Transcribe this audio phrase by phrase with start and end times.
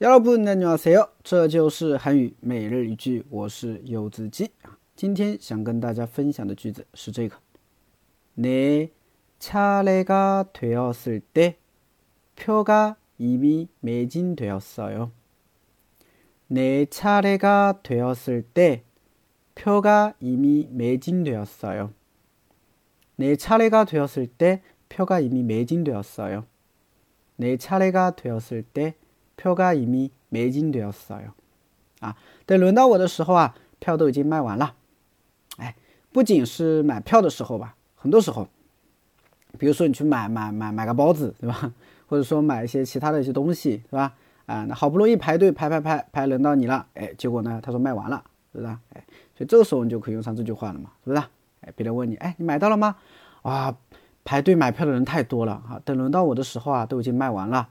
[0.00, 1.08] 여러분 안녕하세요.
[1.22, 4.50] 这就是韩语每日一句我是柚子鸡
[4.96, 7.36] 今天想跟大家分享的句子是这个
[8.34, 8.90] 내
[9.38, 11.56] 차례가 되었을 때
[12.36, 15.12] 표가 이미 매진되었어요.
[16.48, 18.82] 내 차례가 되었을 때
[19.54, 21.92] 표가 이미 매진되었어요.
[23.16, 26.44] 내 차례가 되었을 때 표가 이미 매진되었어요.
[27.36, 28.94] 내 차례가 되었을 때
[29.36, 31.32] 표가 이미 매진되었어요.
[32.00, 34.74] 啊，等轮到我的时候啊，票都已经卖完了。
[35.58, 35.76] 哎，
[36.12, 38.48] 不仅是买票的时候吧，很多时候，
[39.58, 41.72] 比如说你去买买买买个包子，对吧？
[42.06, 44.14] 或者说买一些其他的一些东西，对吧？
[44.46, 48.68] 啊，那好不容易排队排排排排轮到你了，哎，结果呢，他说卖完了，是不是？
[48.94, 49.04] 哎，
[49.36, 51.22] 所以这个时候你就可以用上这句话了嘛，是不是？
[51.60, 52.96] 哎，别人问你，哎，你买到了吗？
[53.42, 53.76] 啊，
[54.24, 57.68] 排队买票的人太多了啊，等轮到我的时候啊，都已经卖完了，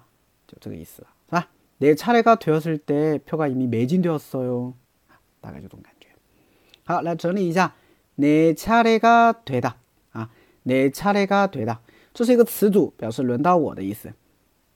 [0.48, 1.48] 就这个意思了，是吧？
[1.80, 4.74] 내차례가되었을때표가이미매진되었어 요，
[5.40, 6.10] 大概就这种感觉。
[6.84, 7.74] 好，来整理一下，
[8.16, 9.74] 내차례가되 다，
[10.12, 10.30] 啊，
[10.64, 11.80] 내차례가되 다，
[12.14, 14.14] 这是一个词组，表示轮到我的意思。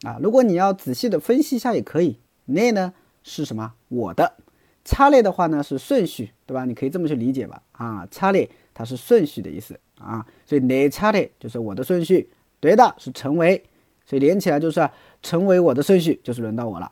[0.01, 2.19] 啊，如果你要仔细的分析一下也可以。
[2.47, 3.73] 내呢是什么？
[3.89, 4.35] 我的。
[4.83, 6.65] 차례的话呢是顺序，对吧？
[6.65, 7.63] 你可以这么去理解吧。
[7.71, 12.29] 啊，차례它是顺序的意思啊，所以내차례就是我的顺序。
[12.59, 13.63] 对的，是成为。
[14.09, 14.87] 所以连起来就是
[15.21, 16.91] 成为我的顺序，就是轮到我了，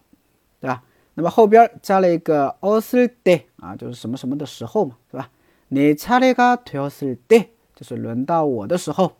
[0.59, 0.83] 对吧？
[1.15, 5.29] 那么后边加了一个어슬때啊，就是什么什么的时候嘛，对吧？
[5.69, 9.13] 내차례가되었을 때， 就是轮到我的时候，